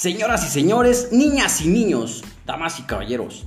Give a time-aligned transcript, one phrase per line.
[0.00, 3.44] Señoras y señores, niñas y niños, damas y caballeros,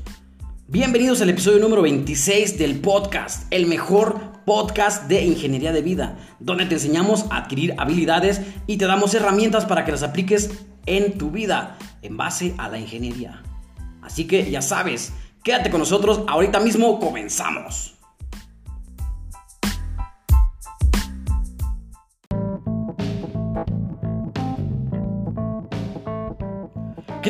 [0.68, 6.68] bienvenidos al episodio número 26 del podcast, el mejor podcast de ingeniería de vida, donde
[6.68, 10.52] te enseñamos a adquirir habilidades y te damos herramientas para que las apliques
[10.86, 13.42] en tu vida en base a la ingeniería.
[14.04, 15.12] Así que ya sabes,
[15.44, 17.96] quédate con nosotros, ahorita mismo comenzamos.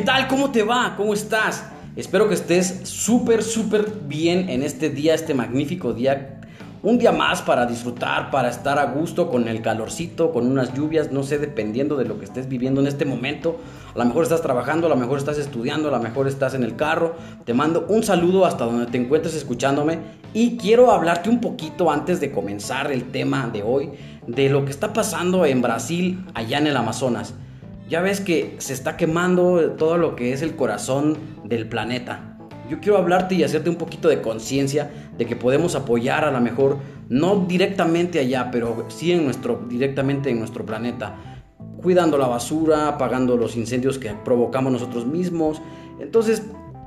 [0.03, 0.27] Tal?
[0.27, 0.95] ¿Cómo te va?
[0.97, 1.63] ¿Cómo estás?
[1.95, 6.41] Espero que estés súper, súper bien en este día, este magnífico día.
[6.81, 11.13] Un día más para disfrutar, para estar a gusto con el calorcito, con unas lluvias,
[11.13, 13.61] no sé, dependiendo de lo que estés viviendo en este momento.
[13.95, 16.63] A lo mejor estás trabajando, a lo mejor estás estudiando, a lo mejor estás en
[16.63, 17.15] el carro.
[17.45, 19.99] Te mando un saludo hasta donde te encuentres escuchándome
[20.33, 23.91] y quiero hablarte un poquito antes de comenzar el tema de hoy
[24.27, 27.35] de lo que está pasando en Brasil, allá en el Amazonas
[27.89, 32.37] ya ves que se está quemando todo lo que es el corazón del planeta.
[32.69, 36.39] Yo quiero hablarte y hacerte un poquito de conciencia de que podemos apoyar a lo
[36.39, 36.77] mejor,
[37.09, 41.15] no directamente allá, pero sí en nuestro, directamente en nuestro planeta.
[41.81, 45.61] Cuidando la basura, apagando los incendios que provocamos nosotros mismos.
[45.99, 46.43] Entonces,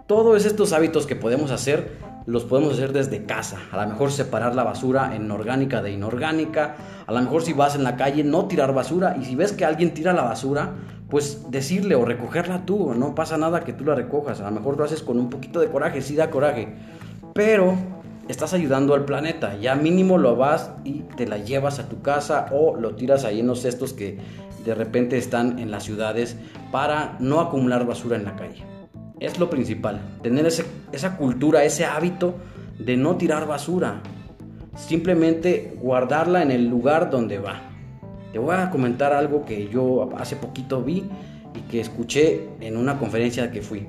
[0.07, 3.59] todos estos hábitos que podemos hacer los podemos hacer desde casa.
[3.71, 6.77] A lo mejor separar la basura en orgánica de inorgánica.
[7.07, 9.17] A lo mejor si vas en la calle no tirar basura.
[9.21, 10.75] Y si ves que alguien tira la basura,
[11.09, 12.95] pues decirle o recogerla tú.
[12.95, 14.41] No pasa nada que tú la recojas.
[14.41, 16.03] A lo mejor lo haces con un poquito de coraje.
[16.03, 16.75] Sí da coraje.
[17.33, 17.77] Pero
[18.29, 19.57] estás ayudando al planeta.
[19.57, 23.39] Ya mínimo lo vas y te la llevas a tu casa o lo tiras ahí
[23.39, 24.19] en los cestos que
[24.65, 26.37] de repente están en las ciudades
[26.73, 28.76] para no acumular basura en la calle
[29.21, 30.01] es lo principal.
[30.23, 32.35] Tener esa cultura, ese hábito
[32.79, 34.03] de no tirar basura.
[34.77, 37.63] Simplemente guardarla en el lugar donde va.
[38.33, 41.05] Te voy a comentar algo que yo hace poquito vi
[41.55, 43.87] y que escuché en una conferencia que fui.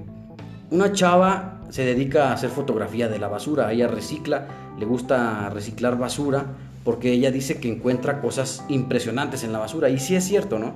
[0.71, 3.71] Una chava se dedica a hacer fotografía de la basura.
[3.73, 4.47] Ella recicla,
[4.79, 6.45] le gusta reciclar basura
[6.85, 9.89] porque ella dice que encuentra cosas impresionantes en la basura.
[9.89, 10.75] Y sí es cierto, ¿no?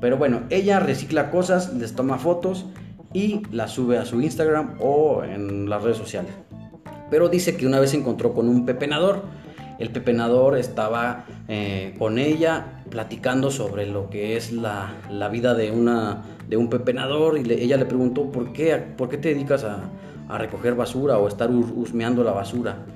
[0.00, 2.64] Pero bueno, ella recicla cosas, les toma fotos
[3.12, 6.32] y la sube a su Instagram o en las redes sociales.
[7.10, 9.22] Pero dice que una vez se encontró con un pepenador.
[9.78, 14.94] El pepenador estaba eh, con ella platicando sobre lo que es la,
[15.32, 19.30] vida de, una, de un pepenador y ella le preguntó ¿por qué, por qué te
[19.30, 19.90] dedicas a,
[20.38, 22.86] recoger basura o estar husmeando la basura.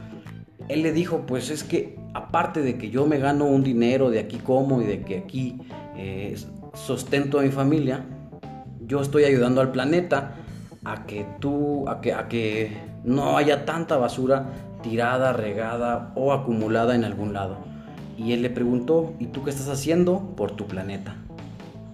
[0.68, 4.20] Él le dijo, pues es que aparte de que yo me gano un dinero, de
[4.20, 5.58] aquí como y de que aquí
[5.96, 6.36] eh,
[6.74, 8.06] sostento a mi familia,
[8.86, 10.36] yo estoy ayudando al planeta
[10.84, 14.46] a que tú, a que, a que no haya tanta basura
[14.82, 17.56] tirada, regada o acumulada en algún lado.
[18.16, 21.16] Y él le preguntó, ¿y tú qué estás haciendo por tu planeta?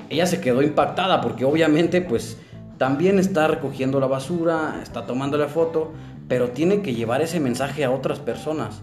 [0.08, 2.36] Ella se quedó impactada porque obviamente pues
[2.78, 5.92] también está recogiendo la basura, está tomando la foto,
[6.28, 8.82] pero tiene que llevar ese mensaje a otras personas.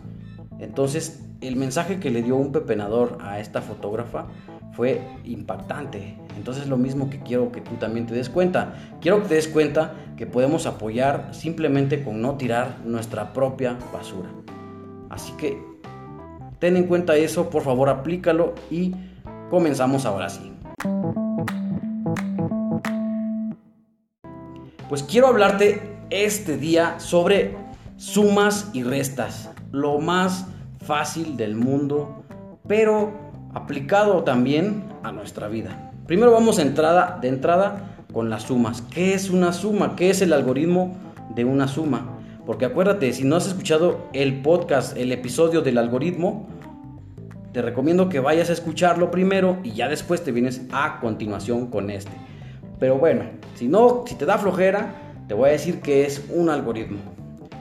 [0.60, 4.28] Entonces el mensaje que le dio un pepenador a esta fotógrafa
[4.72, 6.27] fue impactante.
[6.38, 8.76] Entonces lo mismo que quiero que tú también te des cuenta.
[9.02, 14.30] Quiero que te des cuenta que podemos apoyar simplemente con no tirar nuestra propia basura.
[15.10, 15.62] Así que
[16.60, 18.94] ten en cuenta eso, por favor aplícalo y
[19.50, 20.54] comenzamos ahora sí.
[24.88, 25.82] Pues quiero hablarte
[26.12, 27.58] este día sobre
[27.98, 29.50] sumas y restas.
[29.72, 30.46] Lo más
[30.86, 32.24] fácil del mundo,
[32.68, 33.12] pero
[33.54, 35.87] aplicado también a nuestra vida.
[36.08, 38.82] Primero vamos a entrada, de entrada con las sumas.
[38.82, 39.98] ¿Qué es una suma?
[39.98, 40.96] ¿Qué es el algoritmo
[41.36, 42.18] de una suma?
[42.46, 46.48] Porque acuérdate, si no has escuchado el podcast, el episodio del algoritmo,
[47.52, 51.90] te recomiendo que vayas a escucharlo primero y ya después te vienes a continuación con
[51.90, 52.14] este.
[52.80, 53.26] Pero bueno,
[53.56, 54.94] si no, si te da flojera,
[55.28, 57.00] te voy a decir que es un algoritmo.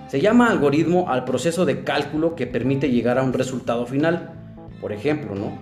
[0.07, 4.31] Se llama algoritmo al proceso de cálculo que permite llegar a un resultado final.
[4.81, 5.59] Por ejemplo, ¿no?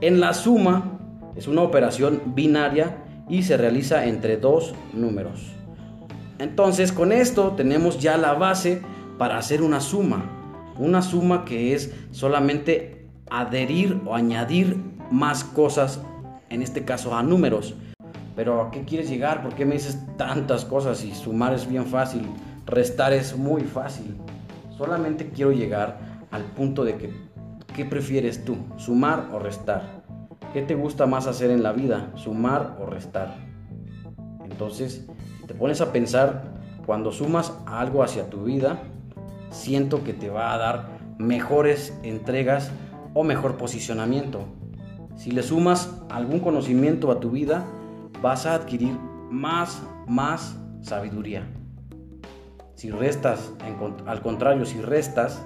[0.00, 0.97] En la suma
[1.38, 2.96] es una operación binaria
[3.28, 5.52] y se realiza entre dos números.
[6.40, 8.82] Entonces con esto tenemos ya la base
[9.18, 10.24] para hacer una suma.
[10.76, 14.76] Una suma que es solamente adherir o añadir
[15.12, 16.00] más cosas,
[16.50, 17.76] en este caso a números.
[18.34, 19.42] Pero ¿a qué quieres llegar?
[19.42, 21.04] ¿Por qué me dices tantas cosas?
[21.04, 22.22] Y sumar es bien fácil,
[22.66, 24.16] restar es muy fácil.
[24.76, 25.98] Solamente quiero llegar
[26.32, 27.28] al punto de que
[27.78, 30.02] ¿Qué prefieres tú, sumar o restar?
[30.52, 33.36] ¿Qué te gusta más hacer en la vida, sumar o restar?
[34.44, 35.06] Entonces,
[35.46, 36.54] te pones a pensar,
[36.86, 38.78] cuando sumas algo hacia tu vida,
[39.50, 42.70] siento que te va a dar mejores entregas
[43.12, 44.46] o mejor posicionamiento.
[45.16, 47.66] Si le sumas algún conocimiento a tu vida,
[48.22, 48.96] vas a adquirir
[49.30, 51.42] más, más sabiduría.
[52.74, 53.52] Si restas,
[54.06, 55.44] al contrario, si restas,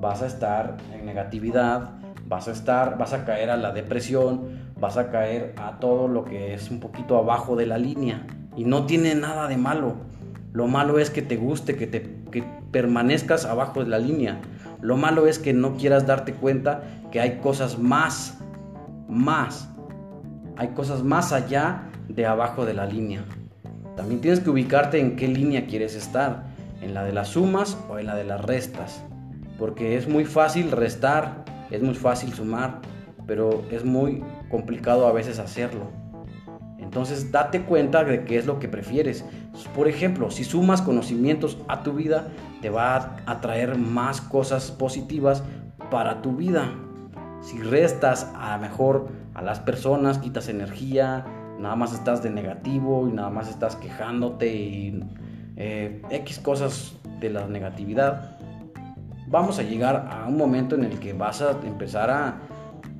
[0.00, 1.92] vas a estar en negatividad,
[2.28, 6.24] vas a estar, vas a caer a la depresión, vas a caer a todo lo
[6.24, 8.26] que es un poquito abajo de la línea.
[8.56, 9.94] Y no tiene nada de malo.
[10.52, 14.40] Lo malo es que te guste, que, te, que permanezcas abajo de la línea.
[14.80, 18.38] Lo malo es que no quieras darte cuenta que hay cosas más,
[19.08, 19.68] más.
[20.56, 23.24] Hay cosas más allá de abajo de la línea.
[23.96, 26.44] También tienes que ubicarte en qué línea quieres estar,
[26.82, 29.02] en la de las sumas o en la de las restas.
[29.58, 32.80] Porque es muy fácil restar, es muy fácil sumar,
[33.26, 35.90] pero es muy complicado a veces hacerlo.
[36.78, 39.24] Entonces date cuenta de qué es lo que prefieres.
[39.74, 42.28] Por ejemplo, si sumas conocimientos a tu vida,
[42.62, 45.42] te va a traer más cosas positivas
[45.90, 46.72] para tu vida.
[47.40, 51.26] Si restas a mejor a las personas, quitas energía,
[51.58, 55.04] nada más estás de negativo y nada más estás quejándote y
[55.56, 58.35] eh, X cosas de la negatividad,
[59.28, 62.38] vamos a llegar a un momento en el que vas a empezar a,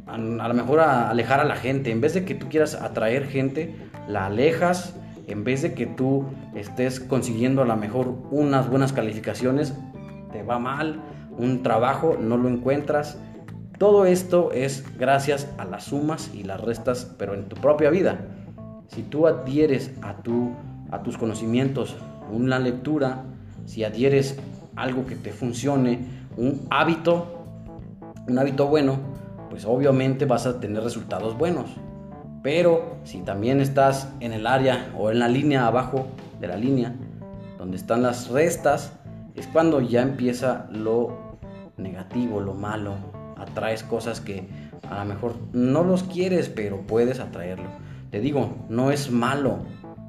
[0.06, 1.90] a, lo mejor alejar a la gente.
[1.90, 3.75] En vez de que tú quieras atraer gente,
[4.08, 4.94] la alejas.
[5.26, 6.25] En vez de que tú
[6.55, 9.75] estés consiguiendo a lo mejor unas buenas calificaciones,
[10.32, 11.00] te va mal,
[11.37, 13.19] un trabajo no lo encuentras.
[13.79, 18.20] Todo esto es gracias a las sumas y las restas, pero en tu propia vida.
[18.88, 20.52] Si tú adhieres a, tu,
[20.93, 21.96] a tus conocimientos
[22.31, 23.25] una lectura,
[23.64, 24.38] si adhieres
[24.76, 27.26] algo que te funcione, un hábito,
[28.28, 28.98] un hábito bueno,
[29.50, 31.70] pues obviamente vas a tener resultados buenos.
[32.42, 36.06] Pero si también estás en el área o en la línea abajo
[36.40, 36.94] de la línea,
[37.58, 38.92] donde están las restas,
[39.34, 41.38] es cuando ya empieza lo
[41.76, 42.94] negativo, lo malo.
[43.36, 44.48] Atraes cosas que
[44.88, 47.68] a lo mejor no los quieres, pero puedes atraerlo.
[48.10, 49.58] Te digo, no es malo.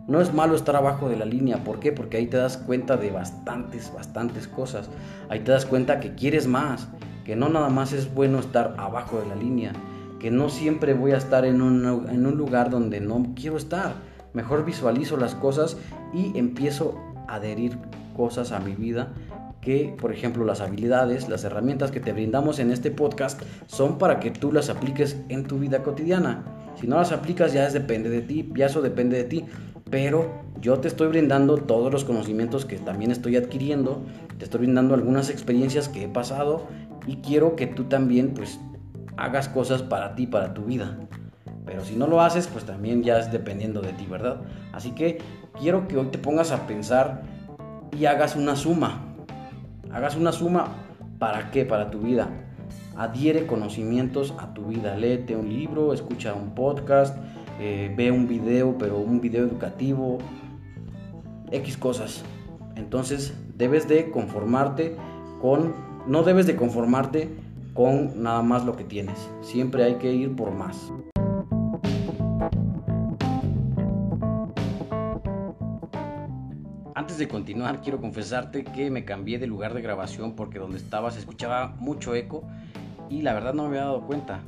[0.07, 1.65] No es malo estar abajo de la línea.
[1.65, 1.92] ¿Por qué?
[1.92, 4.89] Porque ahí te das cuenta de bastantes, bastantes cosas.
[5.27, 6.88] Ahí te das cuenta que quieres más.
[7.25, 9.74] Que no nada más es bueno estar abajo de la línea.
[10.19, 13.95] Que no siempre voy a estar en un, lugar donde no quiero estar.
[14.33, 15.75] Mejor visualizo las cosas
[16.13, 17.77] y empiezo a adherir
[18.15, 19.10] cosas a mi vida
[19.60, 24.21] que, por ejemplo, las habilidades, las herramientas que te brindamos en este podcast son para
[24.21, 26.45] que tú las apliques en tu vida cotidiana.
[26.80, 29.45] Si no las aplicas ya es depende de ti, ya eso depende de ti.
[29.89, 34.01] Pero yo te estoy brindando todos los conocimientos que también estoy adquiriendo,
[34.38, 36.68] te estoy brindando algunas experiencias que he pasado
[37.06, 38.60] y quiero que tú también pues
[39.16, 40.98] hagas cosas para ti, para tu vida.
[41.66, 44.42] Pero si no lo haces, pues también ya es dependiendo de ti, ¿verdad?
[44.72, 45.19] Así que
[45.60, 47.24] quiero que hoy te pongas a pensar
[47.98, 49.04] y hagas una suma.
[49.92, 50.68] Hagas una suma
[51.19, 51.66] para qué?
[51.66, 52.30] Para tu vida.
[52.95, 54.95] Adhiere conocimientos a tu vida.
[54.95, 57.18] Léete un libro, escucha un podcast,
[57.59, 60.19] eh, ve un video, pero un video educativo,
[61.51, 62.24] X cosas.
[62.75, 64.95] Entonces debes de conformarte
[65.42, 65.74] con,
[66.06, 67.30] no debes de conformarte
[67.74, 69.30] con nada más lo que tienes.
[69.42, 70.92] Siempre hay que ir por más.
[76.94, 81.12] Antes de continuar, quiero confesarte que me cambié de lugar de grabación porque donde estaba
[81.12, 82.44] se escuchaba mucho eco
[83.10, 84.42] y la verdad no me había dado cuenta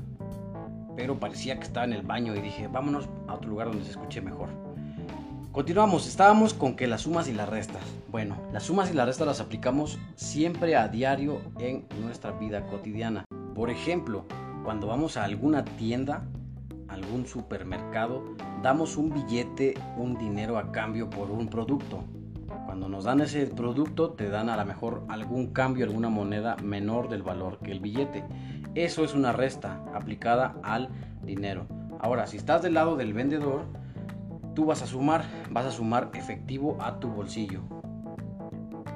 [0.99, 3.91] pero parecía que estaba en el baño y dije, vámonos a otro lugar donde se
[3.91, 4.49] escuche mejor.
[5.53, 7.81] Continuamos, estábamos con que las sumas y las restas.
[8.11, 13.23] Bueno, las sumas y las restas las aplicamos siempre a diario en nuestra vida cotidiana.
[13.55, 14.25] Por ejemplo,
[14.65, 16.25] cuando vamos a alguna tienda,
[16.89, 22.03] algún supermercado, damos un billete, un dinero a cambio por un producto.
[22.79, 27.09] Cuando nos dan ese producto, te dan a lo mejor algún cambio, alguna moneda menor
[27.09, 28.23] del valor que el billete.
[28.73, 30.87] Eso es una resta aplicada al
[31.21, 31.67] dinero.
[31.99, 33.65] Ahora, si estás del lado del vendedor,
[34.55, 37.59] tú vas a sumar, vas a sumar efectivo a tu bolsillo.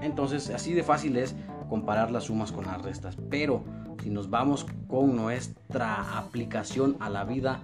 [0.02, 1.36] Entonces, así de fácil es
[1.68, 3.18] comparar las sumas con las restas.
[3.30, 3.66] Pero
[4.02, 7.60] si nos vamos con nuestra aplicación a la vida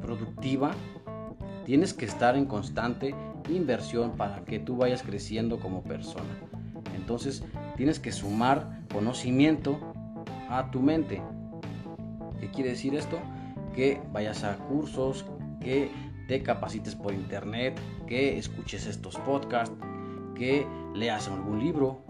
[0.00, 0.70] productiva,
[1.66, 3.14] tienes que estar en constante
[3.48, 6.38] inversión para que tú vayas creciendo como persona.
[6.94, 7.44] Entonces,
[7.76, 9.78] tienes que sumar conocimiento
[10.48, 11.22] a tu mente.
[12.40, 13.18] ¿Qué quiere decir esto?
[13.74, 15.24] Que vayas a cursos,
[15.60, 15.90] que
[16.28, 19.74] te capacites por internet, que escuches estos podcasts,
[20.34, 22.04] que leas algún libro.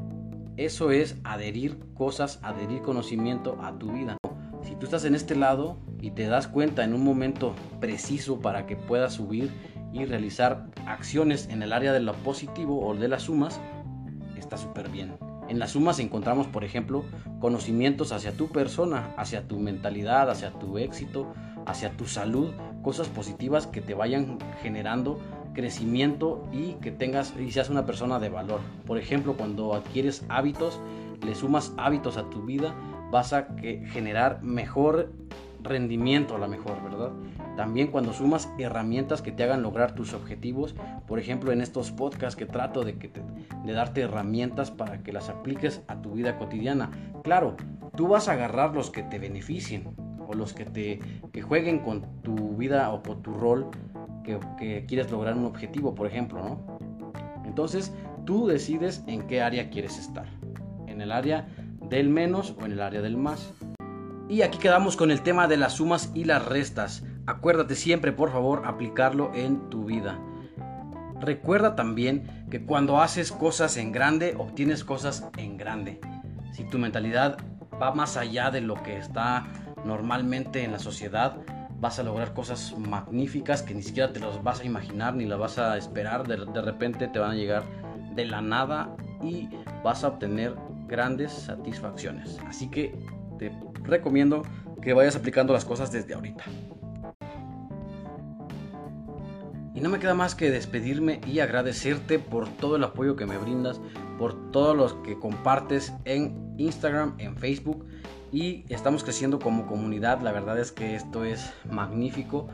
[0.56, 4.16] Eso es adherir cosas, adherir conocimiento a tu vida.
[4.62, 8.66] Si tú estás en este lado y te das cuenta en un momento preciso para
[8.66, 9.50] que puedas subir
[9.92, 13.60] y realizar acciones en el área de lo positivo o de las sumas,
[14.36, 15.14] está súper bien.
[15.48, 17.04] En las sumas encontramos, por ejemplo,
[17.40, 21.32] conocimientos hacia tu persona, hacia tu mentalidad, hacia tu éxito,
[21.66, 25.18] hacia tu salud, cosas positivas que te vayan generando
[25.54, 28.60] crecimiento y que tengas y seas una persona de valor.
[28.86, 30.80] Por ejemplo, cuando adquieres hábitos,
[31.24, 32.74] le sumas hábitos a tu vida,
[33.10, 33.48] vas a
[33.92, 35.12] generar mejor
[35.62, 37.10] rendimiento a la mejor, ¿verdad?
[37.56, 40.74] También cuando sumas herramientas que te hagan lograr tus objetivos,
[41.06, 43.10] por ejemplo en estos podcasts que trato de, que
[43.64, 46.90] de darte herramientas para que las apliques a tu vida cotidiana.
[47.22, 47.56] Claro,
[47.96, 49.94] tú vas a agarrar los que te beneficien
[50.26, 51.00] o los que te
[51.32, 53.70] que jueguen con tu vida o con tu rol
[54.24, 56.78] que, que quieres lograr un objetivo, por ejemplo, ¿no?
[57.44, 57.92] Entonces
[58.24, 60.26] tú decides en qué área quieres estar,
[60.86, 61.48] en el área
[61.90, 63.52] del menos o en el área del más.
[64.28, 67.04] Y aquí quedamos con el tema de las sumas y las restas.
[67.26, 70.18] Acuérdate siempre, por favor, aplicarlo en tu vida.
[71.20, 76.00] Recuerda también que cuando haces cosas en grande, obtienes cosas en grande.
[76.52, 77.38] Si tu mentalidad
[77.80, 79.46] va más allá de lo que está
[79.84, 81.36] normalmente en la sociedad,
[81.78, 85.38] vas a lograr cosas magníficas que ni siquiera te las vas a imaginar ni las
[85.38, 86.26] vas a esperar.
[86.26, 87.62] De, de repente te van a llegar
[88.16, 89.48] de la nada y
[89.84, 90.56] vas a obtener
[90.88, 92.36] grandes satisfacciones.
[92.48, 92.98] Así que
[93.38, 93.52] te
[93.84, 94.42] recomiendo
[94.82, 96.44] que vayas aplicando las cosas desde ahorita.
[99.82, 103.80] No me queda más que despedirme y agradecerte por todo el apoyo que me brindas,
[104.16, 107.84] por todos los que compartes en Instagram, en Facebook.
[108.30, 110.20] Y estamos creciendo como comunidad.
[110.20, 112.46] La verdad es que esto es magnífico.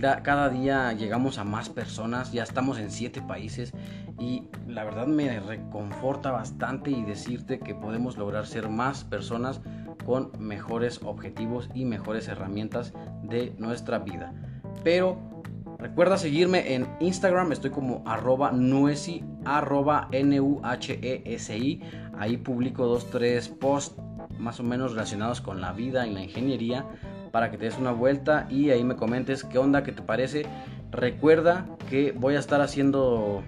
[0.00, 2.30] Cada día llegamos a más personas.
[2.32, 3.72] Ya estamos en siete países.
[4.20, 9.62] Y la verdad me reconforta bastante y decirte que podemos lograr ser más personas
[10.04, 12.92] con mejores objetivos y mejores herramientas
[13.22, 14.34] de nuestra vida.
[14.84, 15.35] Pero
[15.78, 21.80] recuerda seguirme en Instagram, estoy como arroba nuesi, arroba N-U-H-E-S-I.
[22.18, 24.00] Ahí publico dos, tres posts
[24.38, 26.84] más o menos relacionados con la vida y la ingeniería
[27.32, 30.46] para que te des una vuelta y ahí me comentes qué onda, qué te parece.
[30.90, 33.42] Recuerda que voy a estar haciendo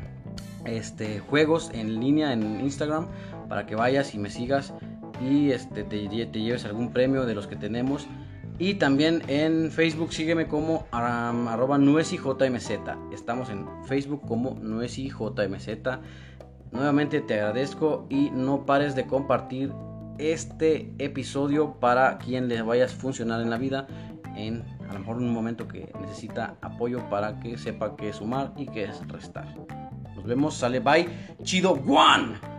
[0.65, 3.07] este, juegos en línea en Instagram
[3.49, 4.75] para que vayas y me sigas
[5.21, 8.07] y este, te, lleves algún premio de los que tenemos.
[8.59, 12.71] Y también en Facebook sígueme como um, arroba nuesijmz.
[13.13, 15.69] Estamos en Facebook como nuesijmz.
[16.73, 19.73] Nuevamente te agradezco y no pares de compartir
[20.19, 23.87] este episodio para quien le vaya a funcionar en la vida
[24.37, 28.53] en a lo mejor un momento que necesita apoyo para que sepa qué es sumar
[28.57, 29.47] y qué es restar.
[30.15, 31.09] Nos vemos, sale bye.
[31.43, 32.58] Chido One.